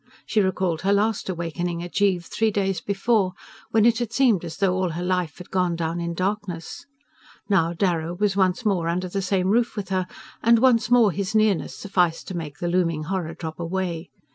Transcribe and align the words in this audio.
She 0.25 0.41
recalled 0.41 0.81
her 0.81 0.91
last 0.93 1.29
awakening 1.29 1.83
at 1.83 1.93
Givre, 1.93 2.23
three 2.23 2.49
days 2.49 2.81
before, 2.81 3.33
when 3.69 3.85
it 3.85 3.99
had 3.99 4.11
seemed 4.11 4.43
as 4.43 4.57
though 4.57 4.73
all 4.73 4.89
her 4.93 5.03
life 5.03 5.37
had 5.37 5.51
gone 5.51 5.75
down 5.75 5.99
in 6.01 6.15
darkness. 6.15 6.87
Now 7.49 7.73
Darrow 7.73 8.15
was 8.15 8.35
once 8.35 8.65
more 8.65 8.87
under 8.87 9.07
the 9.09 9.21
same 9.21 9.49
roof 9.49 9.75
with 9.75 9.89
her, 9.89 10.07
and 10.41 10.57
once 10.57 10.89
more 10.89 11.11
his 11.11 11.35
nearness 11.35 11.77
sufficed 11.77 12.27
to 12.29 12.33
make 12.35 12.57
the 12.57 12.67
looming 12.67 13.03
horror 13.03 13.35
drop 13.35 13.59
away. 13.59 14.09